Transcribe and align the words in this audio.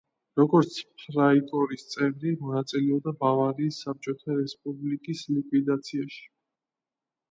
როგორც 0.39 0.77
ფრაიკორის 1.01 1.83
წევრი, 1.91 2.33
მონაწილეობდა 2.47 3.15
ბავარიის 3.23 3.81
საბჭოთა 3.87 4.43
რესპუბლიკის 4.43 5.27
ლიკვიდაციაში. 5.39 6.31